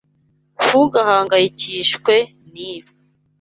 [0.63, 2.13] Ntugahangayikishwe
[2.51, 2.89] nibi.